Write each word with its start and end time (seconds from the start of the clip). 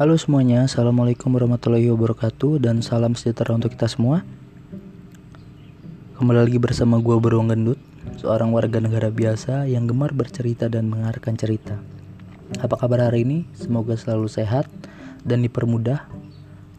Halo 0.00 0.16
semuanya, 0.16 0.64
Assalamualaikum 0.64 1.28
warahmatullahi 1.28 1.92
wabarakatuh 1.92 2.56
Dan 2.56 2.80
salam 2.80 3.12
sejahtera 3.12 3.52
untuk 3.52 3.76
kita 3.76 3.84
semua 3.84 4.24
Kembali 6.16 6.40
lagi 6.40 6.56
bersama 6.56 6.96
gue 6.96 7.20
Beruang 7.20 7.52
Gendut 7.52 7.76
Seorang 8.16 8.48
warga 8.48 8.80
negara 8.80 9.12
biasa 9.12 9.68
yang 9.68 9.84
gemar 9.84 10.16
bercerita 10.16 10.72
dan 10.72 10.88
mengarahkan 10.88 11.36
cerita 11.36 11.76
Apa 12.64 12.80
kabar 12.80 13.12
hari 13.12 13.28
ini? 13.28 13.44
Semoga 13.52 13.92
selalu 13.92 14.32
sehat 14.32 14.72
dan 15.20 15.44
dipermudah 15.44 16.08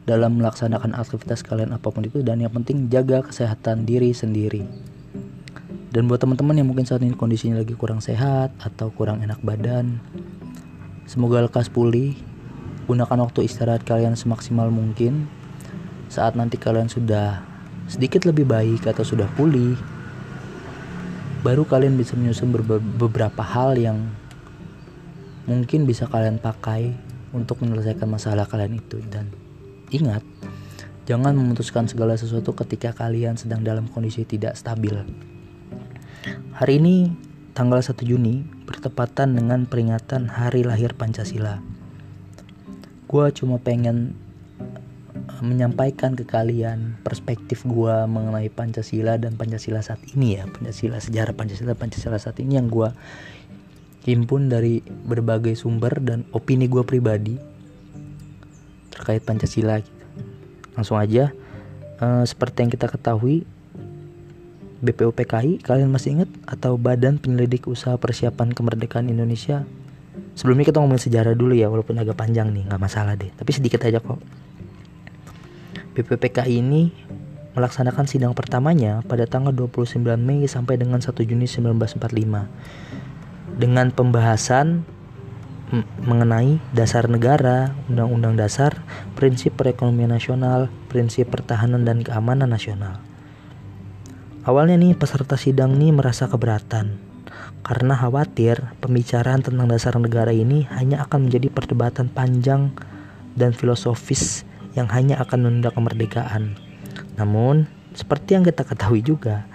dalam 0.10 0.42
melaksanakan 0.42 0.97
aktivitas 0.97 1.46
kalian 1.46 1.78
apa 1.78 1.93
pun 1.93 2.01
itu 2.01 2.25
Dan 2.25 2.42
yang 2.42 2.50
penting 2.50 2.89
jaga 2.89 3.21
kesehatan 3.21 3.86
diri 3.86 4.18
sendiri 4.18 4.65
dan 5.93 6.07
buat 6.07 6.24
teman-teman 6.24 6.56
yang 6.56 6.71
mungkin 6.71 6.88
saat 6.88 7.04
ini 7.04 7.14
kondisinya 7.14 7.60
lagi 7.60 7.75
kurang 7.75 8.00
sehat 8.00 8.56
atau 8.64 8.96
kurang 8.96 9.19
enak 9.28 9.43
badan, 9.43 10.00
semoga 11.04 11.43
lekas 11.43 11.68
pulih. 11.68 12.15
Gunakan 12.90 13.20
waktu 13.28 13.46
istirahat 13.46 13.86
kalian 13.86 14.18
semaksimal 14.18 14.70
mungkin. 14.74 15.28
Saat 16.12 16.36
nanti 16.36 16.58
kalian 16.60 16.92
sudah 16.92 17.44
sedikit 17.88 18.24
lebih 18.28 18.48
baik 18.48 18.84
atau 18.88 19.04
sudah 19.04 19.28
pulih, 19.36 19.76
baru 21.42 21.66
kalian 21.66 21.98
bisa 21.98 22.14
menyusun 22.14 22.54
beberapa 23.00 23.42
hal 23.42 23.74
yang 23.80 23.98
mungkin 25.50 25.90
bisa 25.90 26.06
kalian 26.06 26.38
pakai 26.38 26.94
untuk 27.34 27.66
menyelesaikan 27.66 28.06
masalah 28.06 28.46
kalian 28.46 28.78
itu 28.78 29.02
dan 29.10 29.32
ingat 29.90 30.21
jangan 31.10 31.34
memutuskan 31.34 31.90
segala 31.90 32.14
sesuatu 32.14 32.54
ketika 32.54 32.94
kalian 32.94 33.36
sedang 33.36 33.66
dalam 33.66 33.90
kondisi 33.90 34.22
tidak 34.23 34.54
stabil. 34.54 34.94
Hari 36.54 36.73
ini 36.78 37.09
tanggal 37.58 37.82
1 37.82 37.98
Juni 38.06 38.45
bertepatan 38.70 39.34
dengan 39.34 39.66
peringatan 39.66 40.30
hari 40.30 40.62
lahir 40.62 40.94
Pancasila. 40.94 41.58
Gua 43.12 43.28
cuma 43.36 43.59
pengen 43.59 44.16
eh, 45.28 45.42
menyampaikan 45.44 46.16
ke 46.16 46.23
kalian 46.23 46.95
perspektif 47.04 47.67
gua 47.67 48.08
mengenai 48.08 48.48
Pancasila 48.48 49.20
dan 49.20 49.36
Pancasila 49.36 49.84
saat 49.84 50.00
ini 50.16 50.40
ya. 50.40 50.48
Pancasila 50.48 51.04
sejarah 51.04 51.36
Pancasila 51.36 51.76
Pancasila 51.76 52.16
saat 52.16 52.39
ini 52.39 52.56
yang 52.56 52.72
gua 52.72 52.95
himpun 54.08 54.48
dari 54.48 54.80
berbagai 54.82 55.59
sumber 55.59 56.00
dan 56.00 56.23
opini 56.32 56.72
gua 56.72 56.88
pribadi 56.88 57.36
terkait 58.95 59.28
Pancasila. 59.28 59.84
Langsung 60.80 60.95
aja 60.95 61.36
uh, 62.00 62.23
seperti 62.23 62.64
yang 62.64 62.72
kita 62.72 62.88
ketahui 62.88 63.44
BPUPKI 64.82 65.62
kalian 65.62 65.92
masih 65.94 66.16
ingat? 66.16 66.30
Atau 66.50 66.80
Badan 66.80 67.22
Penyelidik 67.22 67.67
Usaha 67.67 68.00
Persiapan 68.00 68.56
Kemerdekaan 68.56 69.12
Indonesia 69.12 69.67
sebelumnya 70.36 70.66
kita 70.67 70.80
ngomongin 70.80 71.04
sejarah 71.08 71.34
dulu 71.36 71.56
ya 71.56 71.70
walaupun 71.72 72.00
agak 72.00 72.17
panjang 72.17 72.52
nih 72.52 72.66
nggak 72.67 72.81
masalah 72.81 73.16
deh. 73.16 73.31
Tapi 73.36 73.52
sedikit 73.54 73.84
aja 73.86 74.00
kok. 74.00 74.20
BPUPKI 75.92 76.64
ini 76.64 76.92
melaksanakan 77.52 78.08
sidang 78.08 78.32
pertamanya 78.32 79.04
pada 79.04 79.28
tanggal 79.28 79.52
29 79.52 80.00
Mei 80.16 80.48
sampai 80.48 80.80
dengan 80.80 81.04
1 81.04 81.12
Juni 81.28 81.52
1945 81.52 83.59
dengan 83.59 83.92
pembahasan 83.92 84.88
mengenai 86.04 86.59
dasar 86.76 87.08
negara, 87.08 87.72
undang-undang 87.88 88.36
dasar, 88.36 88.84
prinsip 89.16 89.56
perekonomian 89.56 90.12
nasional, 90.12 90.67
prinsip 90.92 91.32
pertahanan 91.32 91.88
dan 91.88 92.04
keamanan 92.04 92.52
nasional. 92.52 93.00
Awalnya 94.44 94.76
nih 94.76 95.00
peserta 95.00 95.39
sidang 95.39 95.80
nih 95.80 95.95
merasa 95.95 96.28
keberatan 96.28 97.11
karena 97.62 97.94
khawatir 97.94 98.73
pembicaraan 98.81 99.45
tentang 99.45 99.70
dasar 99.70 99.94
negara 99.98 100.34
ini 100.34 100.66
hanya 100.73 101.06
akan 101.06 101.30
menjadi 101.30 101.54
perdebatan 101.54 102.09
panjang 102.09 102.73
dan 103.38 103.54
filosofis 103.54 104.44
yang 104.73 104.90
hanya 104.90 105.22
akan 105.22 105.45
menunda 105.45 105.70
kemerdekaan. 105.70 106.58
Namun, 107.16 107.70
seperti 107.94 108.39
yang 108.39 108.44
kita 108.48 108.66
ketahui 108.66 109.05
juga, 109.05 109.45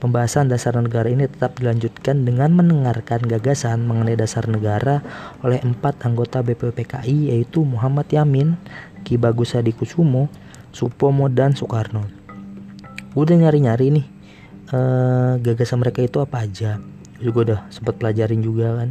pembahasan 0.00 0.48
dasar 0.48 0.74
negara 0.80 1.10
ini 1.12 1.28
tetap 1.28 1.60
dilanjutkan 1.60 2.24
dengan 2.24 2.56
mendengarkan 2.56 3.20
gagasan 3.26 3.84
mengenai 3.84 4.16
dasar 4.16 4.48
negara 4.48 5.04
oleh 5.44 5.60
empat 5.60 6.02
anggota 6.08 6.40
BPPKI 6.40 7.34
yaitu 7.34 7.62
Muhammad 7.66 8.08
Yamin, 8.08 8.56
Ki 9.04 9.20
Bagus 9.20 9.52
Kusumo, 9.76 10.32
Supomo, 10.72 11.28
dan 11.28 11.52
Soekarno. 11.52 12.08
Udah 13.12 13.36
nyari-nyari 13.36 13.92
nih 13.92 14.06
uh, 14.72 15.36
gagasan 15.36 15.84
mereka 15.84 16.00
itu 16.00 16.16
apa 16.22 16.48
aja 16.48 16.80
juga 17.22 17.38
udah 17.46 17.60
sempat 17.70 17.96
pelajarin 17.96 18.42
juga 18.42 18.82
kan 18.82 18.90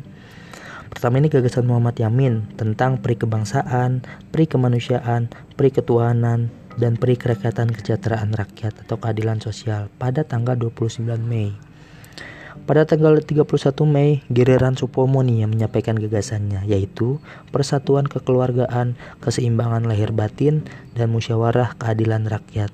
pertama 0.91 1.23
ini 1.23 1.31
gagasan 1.31 1.67
Muhammad 1.67 1.95
Yamin 1.95 2.51
tentang 2.59 2.99
peri 2.99 3.15
kebangsaan, 3.15 4.03
peri 4.27 4.43
kemanusiaan, 4.43 5.31
peri 5.55 5.71
ketuhanan, 5.71 6.51
dan 6.75 6.99
peri 6.99 7.15
kerekatan 7.15 7.71
kesejahteraan 7.71 8.35
rakyat 8.35 8.85
atau 8.85 8.99
keadilan 8.99 9.39
sosial 9.39 9.87
pada 9.99 10.27
tanggal 10.27 10.55
29 10.59 11.07
Mei. 11.23 11.55
Pada 12.67 12.85
tanggal 12.85 13.17
31 13.17 13.47
Mei, 13.87 14.21
Giliran 14.27 14.75
Supomo 14.77 15.23
nih 15.23 15.47
yang 15.47 15.55
menyampaikan 15.55 15.97
gagasannya, 15.97 16.67
yaitu 16.67 17.17
persatuan 17.49 18.05
kekeluargaan, 18.05 18.99
keseimbangan 19.23 19.87
lahir 19.87 20.13
batin, 20.13 20.67
dan 20.93 21.09
musyawarah 21.09 21.73
keadilan 21.79 22.27
rakyat. 22.27 22.69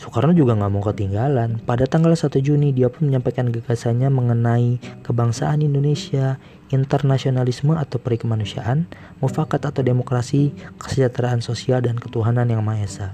Soekarno 0.00 0.32
juga 0.32 0.56
nggak 0.56 0.72
mau 0.72 0.80
ketinggalan. 0.80 1.60
Pada 1.68 1.84
tanggal 1.84 2.16
1 2.16 2.40
Juni 2.40 2.72
dia 2.72 2.88
pun 2.88 3.12
menyampaikan 3.12 3.52
gagasannya 3.52 4.08
mengenai 4.08 4.80
kebangsaan 5.04 5.60
Indonesia, 5.60 6.40
internasionalisme 6.72 7.76
atau 7.76 8.00
peri 8.00 8.16
kemanusiaan, 8.16 8.88
mufakat 9.20 9.60
atau 9.60 9.84
demokrasi, 9.84 10.56
kesejahteraan 10.80 11.44
sosial 11.44 11.84
dan 11.84 12.00
ketuhanan 12.00 12.48
yang 12.48 12.64
Maha 12.64 12.80
Esa. 12.80 13.08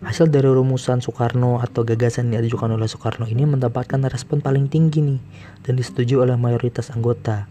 Hasil 0.00 0.32
dari 0.32 0.48
rumusan 0.48 1.04
Soekarno 1.04 1.60
atau 1.60 1.84
gagasan 1.84 2.32
yang 2.32 2.40
diajukan 2.40 2.72
oleh 2.72 2.88
Soekarno 2.88 3.28
ini 3.28 3.44
mendapatkan 3.44 4.00
respon 4.08 4.40
paling 4.40 4.72
tinggi 4.72 5.04
nih 5.04 5.20
dan 5.68 5.76
disetujui 5.76 6.16
oleh 6.16 6.40
mayoritas 6.40 6.88
anggota. 6.96 7.44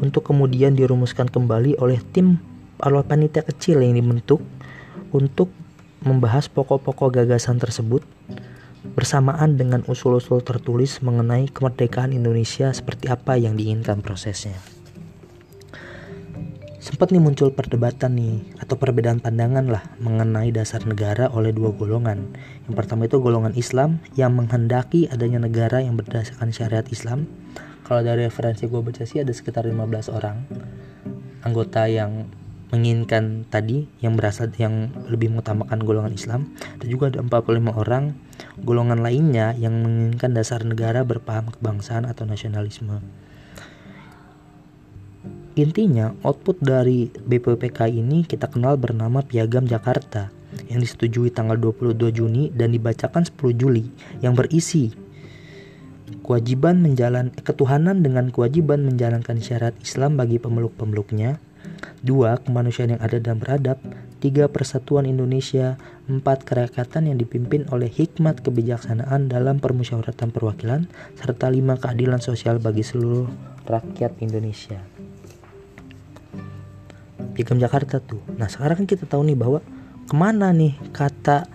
Untuk 0.00 0.32
kemudian 0.32 0.72
dirumuskan 0.72 1.28
kembali 1.28 1.76
oleh 1.76 2.00
tim 2.16 2.40
oleh 2.80 3.04
panitia 3.04 3.44
kecil 3.44 3.84
yang 3.84 4.00
dibentuk 4.00 4.40
untuk 5.12 5.59
membahas 6.00 6.48
pokok-pokok 6.48 7.20
gagasan 7.20 7.60
tersebut 7.60 8.00
bersamaan 8.96 9.60
dengan 9.60 9.84
usul-usul 9.84 10.40
tertulis 10.40 11.04
mengenai 11.04 11.52
kemerdekaan 11.52 12.16
Indonesia 12.16 12.72
seperti 12.72 13.12
apa 13.12 13.36
yang 13.36 13.52
diinginkan 13.52 14.00
prosesnya. 14.00 14.56
Sempat 16.80 17.12
nih 17.12 17.20
muncul 17.20 17.52
perdebatan 17.52 18.16
nih 18.16 18.56
atau 18.56 18.80
perbedaan 18.80 19.20
pandangan 19.20 19.68
lah 19.68 19.84
mengenai 20.00 20.48
dasar 20.48 20.80
negara 20.88 21.28
oleh 21.28 21.52
dua 21.52 21.76
golongan. 21.76 22.32
Yang 22.64 22.74
pertama 22.80 23.04
itu 23.04 23.20
golongan 23.20 23.52
Islam 23.52 24.00
yang 24.16 24.32
menghendaki 24.32 25.04
adanya 25.12 25.44
negara 25.44 25.84
yang 25.84 26.00
berdasarkan 26.00 26.48
syariat 26.56 26.88
Islam. 26.88 27.28
Kalau 27.84 28.00
dari 28.00 28.24
referensi 28.24 28.64
gue 28.64 28.80
baca 28.80 29.04
sih 29.04 29.20
ada 29.20 29.28
sekitar 29.28 29.68
15 29.68 30.08
orang 30.08 30.40
anggota 31.44 31.84
yang 31.84 32.32
menginginkan 32.70 33.46
tadi 33.50 33.90
yang 33.98 34.14
berasal 34.14 34.50
yang 34.58 34.94
lebih 35.10 35.30
mengutamakan 35.34 35.78
golongan 35.82 36.14
Islam 36.14 36.50
dan 36.78 36.86
juga 36.86 37.10
ada 37.10 37.22
45 37.22 37.74
orang 37.74 38.14
golongan 38.62 39.02
lainnya 39.02 39.52
yang 39.58 39.74
menginginkan 39.82 40.32
dasar 40.32 40.62
negara 40.62 41.02
berpaham 41.02 41.50
kebangsaan 41.50 42.06
atau 42.06 42.24
nasionalisme. 42.24 43.02
Intinya, 45.58 46.14
output 46.24 46.62
dari 46.62 47.10
BPPK 47.10 47.90
ini 47.90 48.22
kita 48.24 48.48
kenal 48.48 48.78
bernama 48.78 49.20
Piagam 49.20 49.66
Jakarta 49.66 50.30
yang 50.70 50.78
disetujui 50.78 51.34
tanggal 51.34 51.58
22 51.58 52.14
Juni 52.14 52.48
dan 52.54 52.70
dibacakan 52.70 53.26
10 53.26 53.58
Juli 53.58 53.90
yang 54.22 54.38
berisi 54.38 54.94
kewajiban 56.22 56.78
menjalan 56.78 57.34
ketuhanan 57.42 58.06
dengan 58.06 58.30
kewajiban 58.30 58.86
menjalankan 58.86 59.42
syarat 59.42 59.74
Islam 59.82 60.14
bagi 60.14 60.38
pemeluk-pemeluknya, 60.38 61.42
Dua, 62.00 62.40
kemanusiaan 62.40 62.96
yang 62.96 63.02
ada 63.02 63.20
dan 63.20 63.36
beradab. 63.40 63.76
Tiga, 64.20 64.48
persatuan 64.48 65.04
Indonesia. 65.08 65.80
Empat, 66.08 66.44
kerakatan 66.44 67.12
yang 67.12 67.16
dipimpin 67.20 67.68
oleh 67.68 67.88
hikmat 67.88 68.40
kebijaksanaan 68.40 69.28
dalam 69.28 69.60
permusyawaratan 69.60 70.32
perwakilan. 70.32 70.88
Serta 71.16 71.48
lima, 71.52 71.76
keadilan 71.76 72.20
sosial 72.24 72.60
bagi 72.60 72.84
seluruh 72.84 73.28
rakyat 73.68 74.16
Indonesia. 74.24 74.80
Piagam 77.36 77.60
Jakarta 77.60 78.00
tuh. 78.00 78.20
Nah 78.36 78.48
sekarang 78.48 78.84
kan 78.84 78.86
kita 78.88 79.04
tahu 79.06 79.22
nih 79.24 79.38
bahwa 79.38 79.60
ke 80.10 80.14
mana 80.18 80.50
nih 80.50 80.74
kata 80.90 81.46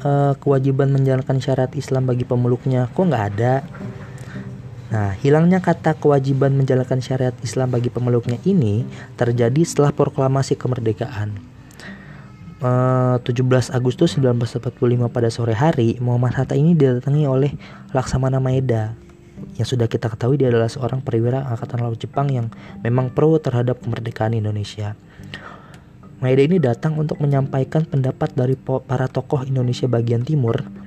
uh, 0.00 0.32
kewajiban 0.40 0.88
menjalankan 0.88 1.38
syarat 1.38 1.76
Islam 1.76 2.08
bagi 2.08 2.24
pemeluknya 2.24 2.88
kok 2.88 3.04
nggak 3.04 3.24
ada 3.36 3.60
Nah, 4.94 5.10
hilangnya 5.18 5.58
kata 5.58 5.98
kewajiban 5.98 6.54
menjalankan 6.54 7.02
syariat 7.02 7.34
Islam 7.42 7.74
bagi 7.74 7.90
pemeluknya 7.90 8.38
ini 8.46 8.86
terjadi 9.18 9.58
setelah 9.66 9.90
proklamasi 9.90 10.54
kemerdekaan. 10.54 11.34
17 12.62 13.18
eh, 13.26 13.74
Agustus 13.74 14.14
1945 14.14 15.10
pada 15.10 15.28
sore 15.34 15.58
hari, 15.58 15.98
Muhammad 15.98 16.38
Hatta 16.38 16.54
ini 16.54 16.78
didatangi 16.78 17.26
oleh 17.26 17.58
Laksamana 17.90 18.38
Maeda 18.38 18.94
yang 19.58 19.66
sudah 19.66 19.90
kita 19.90 20.06
ketahui 20.06 20.38
dia 20.38 20.46
adalah 20.46 20.70
seorang 20.70 21.02
perwira 21.02 21.42
angkatan 21.42 21.82
laut 21.82 21.98
Jepang 21.98 22.30
yang 22.30 22.46
memang 22.86 23.10
pro 23.10 23.34
terhadap 23.42 23.82
kemerdekaan 23.82 24.38
Indonesia. 24.38 24.94
Maeda 26.22 26.46
ini 26.46 26.62
datang 26.62 26.94
untuk 26.94 27.18
menyampaikan 27.18 27.82
pendapat 27.82 28.30
dari 28.38 28.54
para 28.62 29.10
tokoh 29.10 29.42
Indonesia 29.42 29.90
bagian 29.90 30.22
timur 30.22 30.83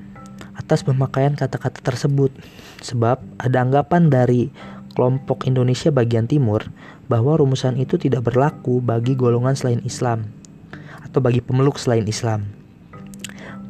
atas 0.68 0.84
pemakaian 0.84 1.32
kata-kata 1.40 1.80
tersebut. 1.80 2.36
Sebab 2.84 3.24
ada 3.40 3.58
anggapan 3.64 4.12
dari 4.12 4.52
kelompok 4.92 5.48
Indonesia 5.48 5.88
bagian 5.96 6.28
timur 6.28 6.68
bahwa 7.08 7.40
rumusan 7.40 7.80
itu 7.80 7.96
tidak 7.96 8.28
berlaku 8.28 8.84
bagi 8.84 9.16
golongan 9.16 9.56
selain 9.56 9.80
Islam 9.88 10.28
atau 11.08 11.24
bagi 11.24 11.40
pemeluk 11.40 11.80
selain 11.80 12.04
Islam. 12.04 12.52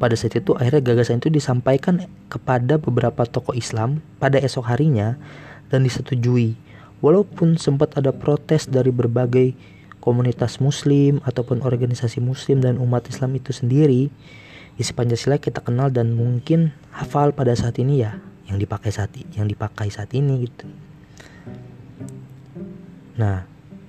Pada 0.02 0.18
saat 0.18 0.34
itu 0.34 0.58
akhirnya 0.58 0.82
gagasan 0.82 1.22
itu 1.22 1.30
disampaikan 1.30 2.02
kepada 2.34 2.82
beberapa 2.82 3.26
tokoh 3.30 3.54
Islam 3.54 4.02
pada 4.18 4.42
esok 4.42 4.66
harinya 4.66 5.22
dan 5.70 5.86
disetujui. 5.86 6.58
Walaupun 7.02 7.62
sempat 7.62 7.94
ada 7.94 8.10
protes 8.10 8.66
dari 8.66 8.90
berbagai 8.90 9.54
komunitas 10.02 10.58
muslim 10.58 11.22
ataupun 11.26 11.62
organisasi 11.62 12.22
muslim 12.22 12.62
dan 12.62 12.82
umat 12.82 13.06
Islam 13.10 13.38
itu 13.38 13.54
sendiri, 13.54 14.10
isi 14.78 14.94
Pancasila 14.94 15.42
kita 15.42 15.62
kenal 15.66 15.90
dan 15.90 16.14
mungkin 16.14 16.74
hafal 16.94 17.34
pada 17.34 17.58
saat 17.58 17.78
ini 17.82 18.06
ya 18.06 18.22
yang 18.48 18.62
dipakai 18.62 18.94
saat 18.94 19.12
yang 19.36 19.50
dipakai 19.50 19.92
saat 19.92 20.14
ini 20.14 20.48
gitu. 20.48 20.66
Nah, 23.18 23.44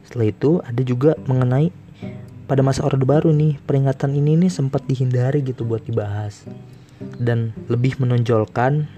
setelah 0.08 0.26
itu 0.32 0.50
ada 0.64 0.82
juga 0.82 1.14
mengenai 1.28 1.70
pada 2.48 2.64
masa 2.64 2.80
Orde 2.88 3.04
Baru 3.04 3.28
nih, 3.28 3.60
peringatan 3.68 4.16
ini 4.16 4.40
nih 4.40 4.48
sempat 4.48 4.88
dihindari 4.88 5.44
gitu 5.44 5.68
buat 5.68 5.84
dibahas 5.84 6.48
dan 7.20 7.52
lebih 7.68 8.00
menonjolkan 8.00 8.88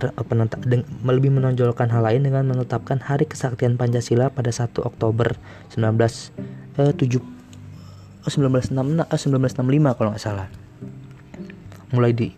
penetap, 0.00 0.60
lebih 1.04 1.32
menonjolkan 1.32 1.88
hal 1.92 2.04
lain 2.04 2.24
dengan 2.24 2.48
menetapkan 2.48 3.00
Hari 3.00 3.28
Kesaktian 3.28 3.76
Pancasila 3.76 4.32
pada 4.32 4.48
1 4.48 4.80
Oktober 4.80 5.36
19 5.72 5.92
eh, 6.80 6.92
7 6.92 7.20
1965 8.24 9.12
eh, 9.12 9.20
1965 9.20 9.96
kalau 9.96 10.10
nggak 10.12 10.24
salah. 10.24 10.48
Mulai 11.94 12.12
di 12.14 12.28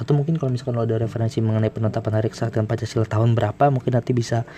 atau 0.00 0.16
mungkin 0.16 0.40
kalau 0.40 0.48
misalkan 0.48 0.80
lo 0.80 0.88
ada 0.88 0.96
referensi 0.96 1.44
mengenai 1.44 1.68
penetapan 1.68 2.24
Hari 2.24 2.32
Kesaktian 2.32 2.64
Pancasila 2.64 3.04
tahun 3.04 3.36
berapa 3.36 3.68
mungkin 3.68 3.92
nanti 3.92 4.16
bisa 4.16 4.48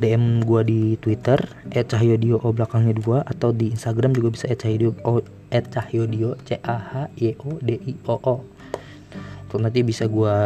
DM 0.00 0.40
gue 0.40 0.62
di 0.64 0.80
Twitter 0.96 1.36
@cahyodio 1.68 2.40
o 2.40 2.48
belakangnya 2.48 2.96
dua 2.96 3.20
atau 3.28 3.52
di 3.52 3.76
Instagram 3.76 4.16
juga 4.16 4.32
bisa 4.32 4.48
@cahyodio 4.48 4.96
o 5.04 5.20
@cahyodio 5.52 6.40
c 6.48 6.56
a 6.64 6.76
h 6.80 6.92
y 7.20 7.36
o 7.36 7.60
d 7.60 7.76
i 7.76 7.92
o 8.08 8.16
o. 8.16 8.34
Tuh 9.52 9.60
nanti 9.60 9.84
bisa 9.84 10.08
gue 10.08 10.36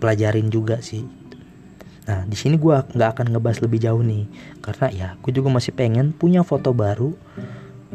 pelajarin 0.00 0.48
juga 0.50 0.80
sih 0.80 1.04
nah 2.08 2.26
di 2.26 2.34
sini 2.34 2.58
gue 2.58 2.74
nggak 2.74 3.10
akan 3.14 3.26
ngebahas 3.30 3.62
lebih 3.62 3.78
jauh 3.86 4.02
nih 4.02 4.26
karena 4.64 4.86
ya 4.90 5.08
gue 5.20 5.30
juga 5.30 5.52
masih 5.52 5.70
pengen 5.76 6.10
punya 6.10 6.42
foto 6.42 6.74
baru 6.74 7.14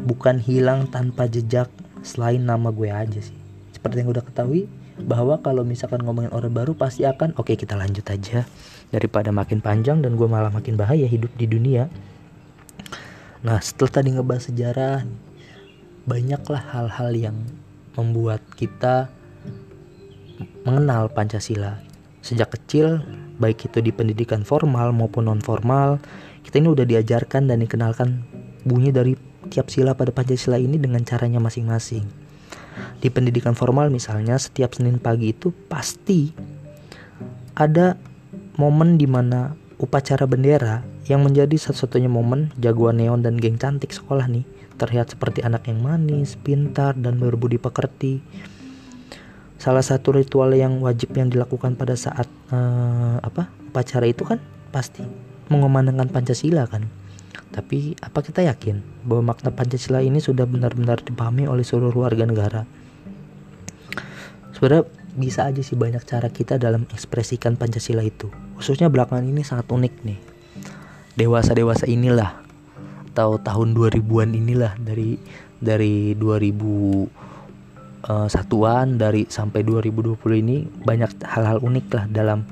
bukan 0.00 0.40
hilang 0.40 0.88
tanpa 0.88 1.28
jejak 1.28 1.68
selain 2.00 2.40
nama 2.40 2.72
gue 2.72 2.88
aja 2.88 3.20
sih 3.20 3.45
seperti 3.86 4.02
yang 4.02 4.10
udah 4.18 4.26
ketahui 4.26 4.66
bahwa 4.98 5.38
kalau 5.38 5.62
misalkan 5.62 6.02
ngomongin 6.02 6.34
orang 6.34 6.50
baru 6.50 6.74
pasti 6.74 7.06
akan 7.06 7.38
oke 7.38 7.54
okay, 7.54 7.54
kita 7.54 7.78
lanjut 7.78 8.02
aja. 8.10 8.42
Daripada 8.90 9.30
makin 9.30 9.62
panjang 9.62 10.02
dan 10.02 10.18
gue 10.18 10.26
malah 10.26 10.50
makin 10.50 10.74
bahaya 10.74 11.06
hidup 11.06 11.30
di 11.38 11.46
dunia. 11.46 11.86
Nah 13.46 13.62
setelah 13.62 14.02
tadi 14.02 14.08
ngebahas 14.10 14.50
sejarah 14.50 15.06
banyaklah 16.02 16.66
hal-hal 16.74 17.14
yang 17.14 17.38
membuat 17.94 18.42
kita 18.58 19.06
mengenal 20.66 21.06
Pancasila. 21.14 21.78
Sejak 22.26 22.58
kecil 22.58 23.06
baik 23.38 23.70
itu 23.70 23.78
di 23.78 23.94
pendidikan 23.94 24.42
formal 24.42 24.90
maupun 24.90 25.30
non 25.30 25.38
formal 25.38 26.02
kita 26.42 26.58
ini 26.58 26.74
udah 26.74 26.82
diajarkan 26.82 27.46
dan 27.46 27.62
dikenalkan 27.62 28.26
bunyi 28.66 28.90
dari 28.90 29.14
tiap 29.46 29.70
sila 29.70 29.94
pada 29.94 30.10
Pancasila 30.10 30.58
ini 30.58 30.74
dengan 30.74 31.06
caranya 31.06 31.38
masing-masing 31.38 32.25
di 33.00 33.08
pendidikan 33.12 33.52
formal 33.52 33.88
misalnya 33.92 34.36
setiap 34.40 34.74
Senin 34.76 35.00
pagi 35.00 35.32
itu 35.32 35.52
pasti 35.70 36.32
ada 37.56 37.96
momen 38.56 39.00
di 39.00 39.08
mana 39.08 39.56
upacara 39.76 40.24
bendera 40.24 40.84
yang 41.06 41.22
menjadi 41.22 41.54
satu-satunya 41.54 42.10
momen 42.10 42.50
jagoan 42.58 42.98
neon 42.98 43.22
dan 43.22 43.38
geng 43.38 43.56
cantik 43.56 43.94
sekolah 43.94 44.26
nih. 44.26 44.44
Terlihat 44.76 45.16
seperti 45.16 45.40
anak 45.40 45.72
yang 45.72 45.80
manis, 45.80 46.36
pintar, 46.36 46.92
dan 46.98 47.16
berbudi 47.16 47.56
pekerti. 47.56 48.20
Salah 49.56 49.80
satu 49.80 50.12
ritual 50.12 50.52
yang 50.52 50.84
wajib 50.84 51.16
yang 51.16 51.32
dilakukan 51.32 51.80
pada 51.80 51.96
saat 51.96 52.28
uh, 52.52 53.16
apa 53.24 53.48
upacara 53.72 54.04
itu 54.04 54.28
kan 54.28 54.36
pasti 54.68 55.00
mengumandangkan 55.48 56.12
Pancasila 56.12 56.68
kan 56.68 56.84
tapi 57.54 57.96
apa 58.02 58.20
kita 58.20 58.44
yakin 58.44 58.82
bahwa 59.06 59.32
makna 59.32 59.54
Pancasila 59.54 60.04
ini 60.04 60.20
sudah 60.20 60.44
benar-benar 60.44 61.00
dipahami 61.00 61.48
oleh 61.48 61.62
seluruh 61.62 61.96
warga 61.96 62.26
negara? 62.26 62.62
Sebenarnya 64.52 64.88
bisa 65.16 65.48
aja 65.48 65.60
sih 65.64 65.76
banyak 65.76 66.04
cara 66.04 66.28
kita 66.28 66.60
dalam 66.60 66.84
ekspresikan 66.92 67.56
Pancasila 67.56 68.04
itu. 68.04 68.28
Khususnya 68.60 68.92
belakangan 68.92 69.24
ini 69.24 69.44
sangat 69.44 69.68
unik 69.68 69.94
nih. 70.04 70.18
Dewasa-dewasa 71.16 71.88
inilah 71.88 72.44
atau 73.16 73.40
tahun 73.40 73.72
2000-an 73.72 74.36
inilah 74.36 74.76
dari 74.76 75.16
dari 75.56 76.12
2000 76.12 76.52
uh, 78.04 78.28
satuan 78.28 79.00
dari 79.00 79.24
sampai 79.24 79.64
2020 79.64 80.20
ini 80.44 80.68
banyak 80.68 81.24
hal-hal 81.24 81.64
unik 81.64 81.86
lah 81.96 82.04
dalam 82.12 82.44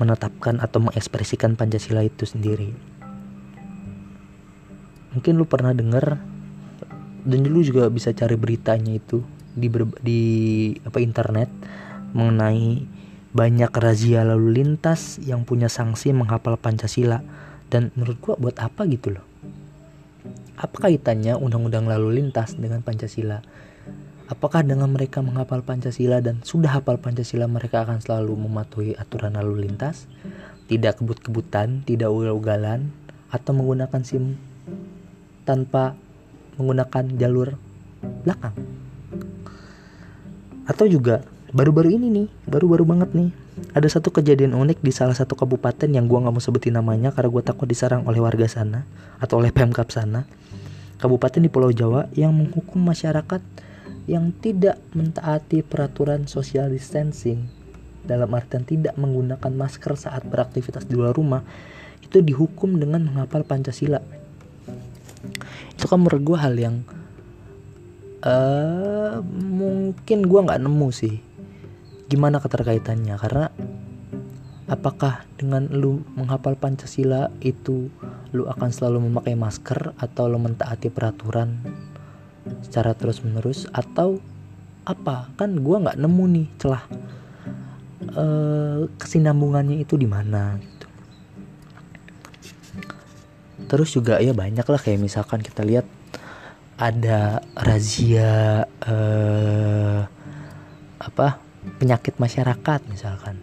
menetapkan 0.00 0.58
atau 0.58 0.88
mengekspresikan 0.88 1.54
Pancasila 1.54 2.02
itu 2.02 2.24
sendiri. 2.24 2.91
Mungkin 5.12 5.36
lu 5.36 5.44
pernah 5.44 5.76
dengar 5.76 6.20
dan 7.22 7.40
lu 7.46 7.62
juga 7.62 7.86
bisa 7.92 8.10
cari 8.10 8.34
beritanya 8.34 8.98
itu 8.98 9.22
di 9.52 9.68
di 10.02 10.22
apa 10.82 10.98
internet 10.98 11.48
mengenai 12.16 12.82
banyak 13.32 13.72
razia 13.72 14.24
lalu 14.24 14.60
lintas 14.60 15.16
yang 15.24 15.48
punya 15.48 15.68
sanksi 15.68 16.12
menghafal 16.12 16.60
Pancasila 16.60 17.24
dan 17.72 17.88
menurut 17.96 18.20
gua 18.20 18.34
buat 18.36 18.56
apa 18.60 18.84
gitu 18.88 19.16
loh. 19.16 19.24
Apa 20.60 20.88
kaitannya 20.88 21.40
undang-undang 21.40 21.88
lalu 21.88 22.20
lintas 22.20 22.52
dengan 22.54 22.84
Pancasila? 22.84 23.40
Apakah 24.28 24.64
dengan 24.64 24.88
mereka 24.92 25.24
menghafal 25.24 25.64
Pancasila 25.64 26.20
dan 26.20 26.44
sudah 26.44 26.80
hafal 26.80 27.00
Pancasila 27.00 27.48
mereka 27.48 27.84
akan 27.84 28.00
selalu 28.00 28.36
mematuhi 28.36 28.92
aturan 28.96 29.36
lalu 29.36 29.68
lintas? 29.68 30.08
Tidak 30.68 31.00
kebut-kebutan, 31.00 31.84
tidak 31.84 32.08
ugal-ugalan, 32.08 32.92
atau 33.28 33.52
menggunakan 33.52 34.00
SIM 34.04 34.40
tanpa 35.42 35.94
menggunakan 36.58 37.04
jalur 37.18 37.56
belakang? 38.24 38.54
Atau 40.66 40.86
juga 40.86 41.26
baru-baru 41.50 41.98
ini 41.98 42.08
nih, 42.08 42.26
baru-baru 42.48 42.84
banget 42.86 43.10
nih, 43.12 43.30
ada 43.76 43.84
satu 43.88 44.08
kejadian 44.08 44.56
unik 44.56 44.80
di 44.80 44.92
salah 44.94 45.12
satu 45.12 45.36
kabupaten 45.36 45.90
yang 45.90 46.08
gua 46.08 46.24
nggak 46.24 46.34
mau 46.34 46.42
sebutin 46.42 46.78
namanya 46.78 47.12
karena 47.12 47.28
gua 47.28 47.42
takut 47.44 47.68
diserang 47.68 48.08
oleh 48.08 48.22
warga 48.22 48.48
sana 48.48 48.88
atau 49.20 49.42
oleh 49.42 49.52
Pemkap 49.52 49.92
sana. 49.92 50.24
Kabupaten 50.96 51.42
di 51.42 51.50
Pulau 51.50 51.74
Jawa 51.74 52.06
yang 52.14 52.30
menghukum 52.30 52.78
masyarakat 52.78 53.42
yang 54.06 54.34
tidak 54.38 54.78
mentaati 54.94 55.62
peraturan 55.66 56.30
social 56.30 56.70
distancing 56.70 57.46
dalam 58.02 58.30
artian 58.34 58.66
tidak 58.66 58.94
menggunakan 58.98 59.52
masker 59.54 59.94
saat 59.94 60.26
beraktivitas 60.26 60.86
di 60.90 60.98
luar 60.98 61.14
rumah 61.14 61.42
itu 62.02 62.18
dihukum 62.18 62.78
dengan 62.78 63.06
menghafal 63.06 63.46
Pancasila 63.46 64.02
itu 65.72 65.84
kan 65.88 65.98
menurut 65.98 66.22
gue 66.22 66.38
hal 66.38 66.54
yang 66.58 66.76
uh, 68.22 69.22
mungkin 69.34 70.18
gue 70.26 70.40
nggak 70.46 70.62
nemu 70.62 70.88
sih. 70.94 71.18
Gimana 72.06 72.38
keterkaitannya? 72.38 73.16
Karena 73.18 73.46
apakah 74.68 75.26
dengan 75.36 75.68
lu 75.72 76.04
menghafal 76.16 76.56
Pancasila 76.56 77.28
itu 77.42 77.90
lu 78.32 78.48
akan 78.48 78.70
selalu 78.72 79.10
memakai 79.10 79.36
masker 79.36 79.96
atau 79.98 80.24
lu 80.28 80.40
mentaati 80.40 80.88
peraturan 80.88 81.60
secara 82.64 82.96
terus 82.96 83.20
menerus 83.20 83.68
atau 83.72 84.20
apa? 84.86 85.30
Kan 85.36 85.60
gue 85.60 85.76
nggak 85.82 85.98
nemu 85.98 86.24
nih 86.36 86.46
celah 86.58 86.84
uh, 88.16 88.88
kesinambungannya 88.98 89.82
itu 89.82 89.94
di 89.94 90.08
mana 90.08 90.58
terus 93.72 93.96
juga 93.96 94.20
ya 94.20 94.36
banyak 94.36 94.68
lah 94.68 94.76
kayak 94.76 95.00
misalkan 95.00 95.40
kita 95.40 95.64
lihat 95.64 95.88
ada 96.76 97.40
razia 97.56 98.68
uh, 98.84 100.04
apa 101.00 101.40
penyakit 101.80 102.20
masyarakat 102.20 102.80
misalkan. 102.92 103.40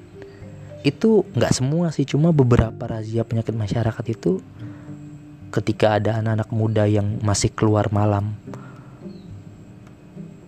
Itu 0.86 1.26
nggak 1.34 1.58
semua 1.58 1.90
sih 1.90 2.06
cuma 2.06 2.30
beberapa 2.30 2.86
razia 2.86 3.26
penyakit 3.26 3.58
masyarakat 3.58 4.06
itu 4.14 4.38
ketika 5.50 5.98
ada 5.98 6.22
anak-anak 6.22 6.50
muda 6.54 6.86
yang 6.86 7.18
masih 7.26 7.50
keluar 7.50 7.90
malam 7.90 8.38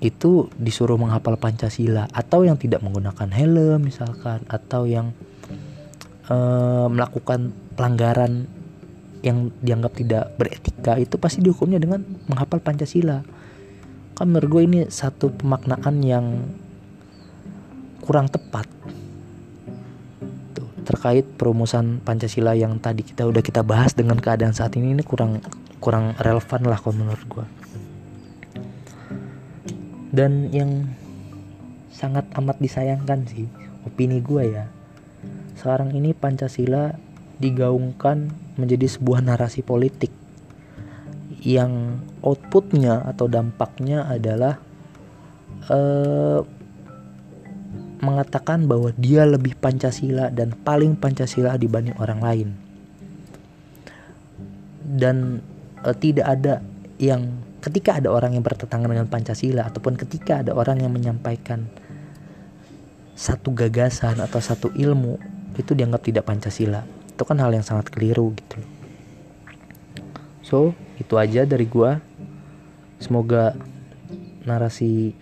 itu 0.02 0.50
disuruh 0.58 0.98
menghafal 0.98 1.38
Pancasila 1.38 2.06
atau 2.10 2.46
yang 2.46 2.58
tidak 2.58 2.86
menggunakan 2.86 3.30
helm 3.34 3.86
misalkan 3.86 4.46
atau 4.46 4.86
yang 4.86 5.14
uh, 6.30 6.90
melakukan 6.90 7.54
pelanggaran 7.78 8.61
yang 9.22 9.54
dianggap 9.62 9.94
tidak 9.98 10.34
beretika 10.38 10.98
itu 10.98 11.16
pasti 11.22 11.46
dihukumnya 11.46 11.78
dengan 11.78 12.02
menghafal 12.26 12.62
Pancasila. 12.62 13.22
Kan 14.18 14.26
menurut 14.30 14.50
gue 14.50 14.62
ini 14.66 14.80
satu 14.90 15.30
pemaknaan 15.34 16.02
yang 16.02 16.26
kurang 18.02 18.28
tepat. 18.30 18.66
Tuh, 20.58 20.70
terkait 20.86 21.26
perumusan 21.38 22.02
Pancasila 22.02 22.58
yang 22.58 22.82
tadi 22.82 23.06
kita 23.06 23.26
udah 23.30 23.42
kita 23.46 23.62
bahas 23.62 23.94
dengan 23.94 24.18
keadaan 24.18 24.58
saat 24.58 24.74
ini 24.78 24.98
ini 24.98 25.04
kurang 25.06 25.42
kurang 25.82 26.14
relevan 26.22 26.62
lah 26.70 26.78
kalau 26.78 27.02
menurut 27.02 27.26
gue 27.26 27.46
dan 30.12 30.52
yang 30.52 30.92
sangat 31.90 32.28
amat 32.36 32.60
disayangkan 32.60 33.24
sih 33.26 33.48
opini 33.88 34.20
gue 34.20 34.44
ya 34.52 34.68
sekarang 35.56 35.96
ini 35.96 36.12
Pancasila 36.12 37.00
digaungkan 37.40 38.36
menjadi 38.62 38.86
sebuah 38.86 39.26
narasi 39.26 39.66
politik 39.66 40.14
yang 41.42 41.98
outputnya 42.22 43.02
atau 43.10 43.26
dampaknya 43.26 44.06
adalah 44.06 44.62
uh, 45.74 46.46
mengatakan 48.02 48.70
bahwa 48.70 48.94
dia 48.98 49.26
lebih 49.26 49.58
Pancasila 49.58 50.30
dan 50.30 50.54
paling 50.54 50.94
Pancasila 50.98 51.58
dibanding 51.58 51.98
orang 51.98 52.20
lain. 52.22 52.50
Dan 54.86 55.42
uh, 55.82 55.96
tidak 55.98 56.30
ada 56.30 56.62
yang 57.02 57.42
ketika 57.62 57.98
ada 57.98 58.14
orang 58.14 58.38
yang 58.38 58.46
bertentangan 58.46 58.90
dengan 58.90 59.10
Pancasila 59.10 59.66
ataupun 59.70 59.98
ketika 59.98 60.46
ada 60.46 60.54
orang 60.54 60.82
yang 60.82 60.94
menyampaikan 60.94 61.66
satu 63.18 63.54
gagasan 63.54 64.18
atau 64.18 64.42
satu 64.42 64.74
ilmu 64.74 65.18
itu 65.58 65.78
dianggap 65.78 66.02
tidak 66.02 66.26
Pancasila 66.26 67.01
itu 67.22 67.30
kan 67.30 67.38
hal 67.38 67.54
yang 67.54 67.62
sangat 67.62 67.94
keliru 67.94 68.34
gitu. 68.34 68.58
So 70.42 70.74
itu 70.98 71.22
aja 71.22 71.46
dari 71.46 71.70
gua. 71.70 72.02
Semoga 72.98 73.54
narasi 74.42 75.14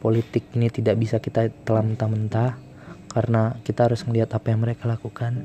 politik 0.00 0.48
ini 0.56 0.72
tidak 0.72 0.96
bisa 0.96 1.20
kita 1.20 1.52
telan 1.68 1.92
mentah-mentah 1.92 2.56
karena 3.12 3.60
kita 3.68 3.84
harus 3.84 4.00
melihat 4.08 4.32
apa 4.32 4.48
yang 4.48 4.64
mereka 4.64 4.88
lakukan. 4.88 5.44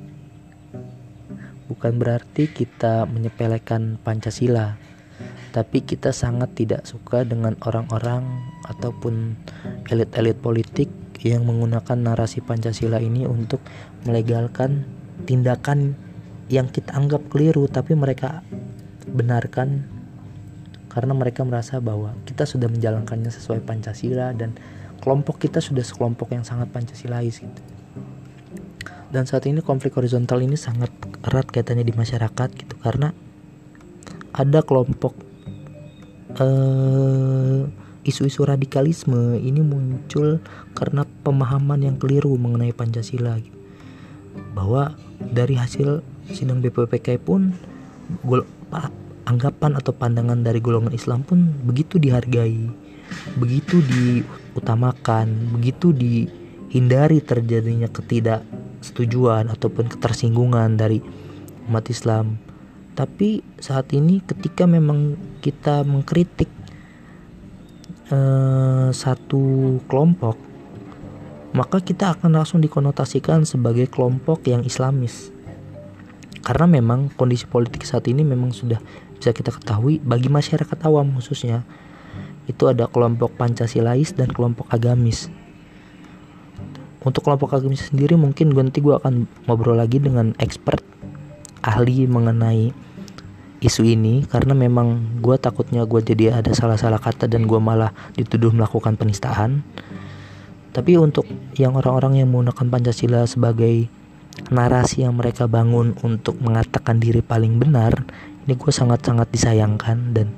Bukan 1.68 2.00
berarti 2.00 2.48
kita 2.56 3.04
menyepelekan 3.04 4.00
Pancasila 4.00 4.80
tapi 5.52 5.84
kita 5.84 6.16
sangat 6.16 6.56
tidak 6.56 6.88
suka 6.88 7.28
dengan 7.28 7.60
orang-orang 7.68 8.24
ataupun 8.64 9.36
elit-elit 9.92 10.40
politik 10.40 10.88
yang 11.20 11.44
menggunakan 11.44 12.00
narasi 12.00 12.40
Pancasila 12.40 13.04
ini 13.04 13.28
untuk 13.28 13.60
melegalkan 14.08 14.97
tindakan 15.28 16.00
yang 16.48 16.72
kita 16.72 16.96
anggap 16.96 17.28
keliru 17.28 17.68
tapi 17.68 17.92
mereka 17.94 18.40
benarkan 19.12 19.84
karena 20.88 21.14
mereka 21.14 21.44
merasa 21.44 21.78
bahwa 21.84 22.16
kita 22.24 22.48
sudah 22.48 22.72
menjalankannya 22.72 23.30
sesuai 23.30 23.62
Pancasila 23.68 24.34
dan 24.34 24.56
kelompok 25.04 25.38
kita 25.44 25.62
sudah 25.62 25.84
sekelompok 25.84 26.34
yang 26.34 26.42
sangat 26.42 26.72
Pancasilais 26.74 27.38
gitu. 27.38 27.62
Dan 29.08 29.24
saat 29.30 29.46
ini 29.48 29.64
konflik 29.64 29.96
horizontal 29.96 30.42
ini 30.42 30.58
sangat 30.58 30.90
erat 31.24 31.48
kaitannya 31.48 31.86
di 31.86 31.94
masyarakat 31.96 32.50
gitu 32.56 32.76
karena 32.82 33.14
ada 34.36 34.60
kelompok 34.66 35.14
uh, 36.40 37.64
isu-isu 38.04 38.48
radikalisme 38.48 39.36
ini 39.40 39.60
muncul 39.64 40.40
karena 40.76 41.04
pemahaman 41.24 41.84
yang 41.84 41.96
keliru 42.00 42.36
mengenai 42.40 42.72
Pancasila 42.72 43.36
gitu 43.40 43.57
bahwa 44.58 44.98
dari 45.22 45.54
hasil 45.54 46.02
sidang 46.34 46.66
BPPK 46.66 47.22
pun 47.22 47.54
anggapan 49.30 49.78
atau 49.78 49.94
pandangan 49.94 50.42
dari 50.42 50.58
golongan 50.58 50.98
Islam 50.98 51.22
pun 51.22 51.54
begitu 51.62 52.02
dihargai, 52.02 52.74
begitu 53.38 53.84
diutamakan, 53.86 55.54
begitu 55.54 55.94
dihindari 55.94 57.22
terjadinya 57.22 57.92
ketidaksetujuan 57.92 59.54
ataupun 59.54 59.94
ketersinggungan 59.94 60.74
dari 60.80 61.04
umat 61.70 61.86
Islam. 61.94 62.42
Tapi 62.98 63.46
saat 63.62 63.94
ini 63.94 64.26
ketika 64.26 64.66
memang 64.66 65.20
kita 65.44 65.86
mengkritik 65.86 66.50
uh, 68.10 68.90
satu 68.90 69.78
kelompok 69.86 70.47
maka 71.58 71.82
kita 71.82 72.14
akan 72.14 72.38
langsung 72.38 72.62
dikonotasikan 72.62 73.42
sebagai 73.42 73.90
kelompok 73.90 74.46
yang 74.46 74.62
islamis. 74.62 75.34
Karena 76.46 76.70
memang 76.70 77.10
kondisi 77.18 77.50
politik 77.50 77.82
saat 77.82 78.06
ini 78.06 78.22
memang 78.22 78.54
sudah 78.54 78.78
bisa 79.18 79.34
kita 79.34 79.50
ketahui 79.50 79.98
bagi 79.98 80.30
masyarakat 80.30 80.78
awam 80.86 81.18
khususnya 81.18 81.66
itu 82.46 82.70
ada 82.70 82.86
kelompok 82.86 83.34
Pancasilais 83.34 84.14
dan 84.14 84.30
kelompok 84.30 84.70
agamis. 84.70 85.34
Untuk 87.02 87.26
kelompok 87.26 87.58
agamis 87.58 87.90
sendiri 87.90 88.14
mungkin 88.14 88.54
nanti 88.54 88.78
gue 88.78 88.94
akan 88.94 89.26
ngobrol 89.50 89.82
lagi 89.82 89.98
dengan 89.98 90.38
expert 90.38 90.86
ahli 91.66 92.06
mengenai 92.06 92.70
isu 93.58 93.82
ini 93.82 94.30
karena 94.30 94.54
memang 94.54 95.18
gue 95.26 95.34
takutnya 95.42 95.90
gue 95.90 96.06
jadi 96.06 96.38
ada 96.38 96.54
salah-salah 96.54 97.02
kata 97.02 97.26
dan 97.26 97.50
gue 97.50 97.58
malah 97.58 97.90
dituduh 98.14 98.54
melakukan 98.54 98.94
penistaan 98.94 99.66
tapi 100.78 100.94
untuk 100.94 101.26
yang 101.58 101.74
orang-orang 101.74 102.22
yang 102.22 102.30
menggunakan 102.30 102.70
Pancasila 102.70 103.26
sebagai 103.26 103.90
narasi 104.54 105.02
yang 105.02 105.18
mereka 105.18 105.50
bangun 105.50 105.98
untuk 106.06 106.38
mengatakan 106.38 107.02
diri 107.02 107.26
paling 107.26 107.58
benar, 107.58 108.06
ini 108.46 108.54
gue 108.54 108.70
sangat-sangat 108.70 109.26
disayangkan 109.34 110.14
dan 110.14 110.30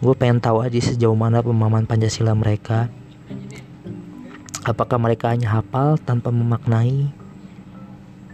gue 0.00 0.14
pengen 0.16 0.40
tahu 0.40 0.64
aja 0.64 0.80
sejauh 0.80 1.12
mana 1.12 1.44
pemahaman 1.44 1.84
Pancasila 1.84 2.32
mereka. 2.32 2.88
Apakah 4.64 4.96
mereka 4.96 5.36
hanya 5.36 5.60
hafal 5.60 6.00
tanpa 6.00 6.32
memaknai? 6.32 7.12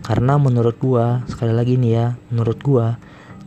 Karena 0.07 0.39
menurut 0.39 0.79
gue, 0.79 1.27
sekali 1.27 1.51
lagi 1.51 1.75
nih 1.75 1.91
ya, 1.91 2.07
menurut 2.31 2.63
gue, 2.63 2.87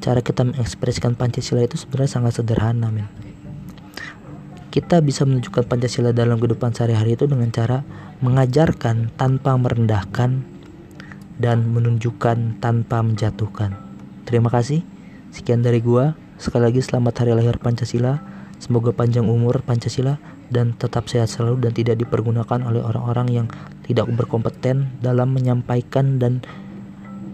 cara 0.03 0.19
kita 0.19 0.43
mengekspresikan 0.43 1.15
Pancasila 1.15 1.63
itu 1.63 1.79
sebenarnya 1.79 2.11
sangat 2.11 2.43
sederhana, 2.43 2.91
men 2.91 3.22
kita 4.73 5.05
bisa 5.05 5.21
menunjukkan 5.21 5.69
Pancasila 5.69 6.09
dalam 6.17 6.41
kehidupan 6.41 6.73
sehari-hari 6.73 7.13
itu 7.13 7.29
dengan 7.29 7.53
cara 7.53 7.85
mengajarkan 8.25 9.13
tanpa 9.13 9.53
merendahkan 9.53 10.41
dan 11.37 11.57
menunjukkan 11.69 12.57
tanpa 12.57 13.05
menjatuhkan. 13.05 13.77
Terima 14.25 14.49
kasih. 14.49 14.81
Sekian 15.29 15.61
dari 15.61 15.77
gua. 15.77 16.17
Sekali 16.41 16.73
lagi 16.73 16.81
selamat 16.81 17.13
hari 17.21 17.37
lahir 17.37 17.61
Pancasila. 17.61 18.17
Semoga 18.57 18.89
panjang 18.97 19.29
umur 19.29 19.61
Pancasila 19.61 20.17
dan 20.49 20.73
tetap 20.73 21.05
sehat 21.05 21.29
selalu 21.29 21.69
dan 21.69 21.77
tidak 21.77 22.01
dipergunakan 22.01 22.65
oleh 22.65 22.81
orang-orang 22.81 23.27
yang 23.29 23.47
tidak 23.85 24.09
berkompeten 24.09 24.89
dalam 25.05 25.37
menyampaikan 25.37 26.17
dan 26.17 26.41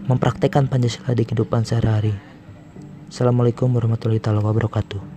mempraktekkan 0.04 0.68
Pancasila 0.68 1.16
di 1.16 1.24
kehidupan 1.24 1.64
sehari-hari. 1.64 2.12
Assalamualaikum 3.08 3.72
warahmatullahi 3.72 4.20
wabarakatuh. 4.20 5.09